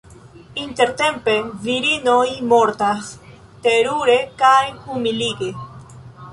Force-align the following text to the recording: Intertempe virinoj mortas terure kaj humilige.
Intertempe 0.61 1.35
virinoj 1.65 2.25
mortas 2.53 3.13
terure 3.69 4.19
kaj 4.43 4.59
humilige. 4.89 5.55